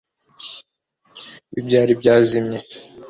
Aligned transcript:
w’ibyari 1.51 1.93
byazimiye; 2.01 2.59